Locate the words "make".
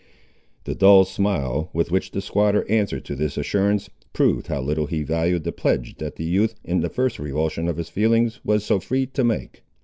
9.23-9.63